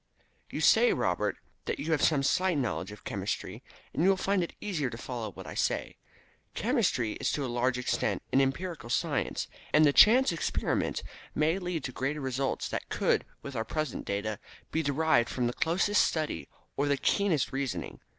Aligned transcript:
"You 0.49 0.61
say, 0.61 0.93
Robert, 0.93 1.37
that 1.65 1.77
you 1.77 1.91
have 1.91 2.01
some 2.01 2.23
slight 2.23 2.57
knowledge 2.57 2.91
of 2.91 3.03
chemistry, 3.03 3.61
and 3.93 4.01
you 4.01 4.09
will 4.09 4.17
find 4.17 4.41
it 4.43 4.55
easier 4.59 4.89
to 4.89 4.97
follow 4.97 5.29
what 5.31 5.45
I 5.45 5.53
say. 5.53 5.97
Chemistry 6.55 7.11
is 7.21 7.31
to 7.33 7.45
a 7.45 7.45
large 7.55 7.77
extent 7.77 8.23
an 8.33 8.41
empirical 8.41 8.89
science, 8.89 9.47
and 9.71 9.85
the 9.85 9.93
chance 9.93 10.31
experiment 10.31 11.03
may 11.35 11.59
lead 11.59 11.83
to 11.83 11.91
greater 11.91 12.19
results 12.19 12.67
than 12.67 12.79
could, 12.89 13.25
with 13.43 13.55
our 13.55 13.63
present 13.63 14.03
data, 14.05 14.39
be 14.71 14.81
derived 14.81 15.29
from 15.29 15.45
the 15.45 15.53
closest 15.53 16.03
study 16.03 16.49
or 16.75 16.87
the 16.87 16.97
keenest 16.97 17.51
reasoning. 17.53 17.99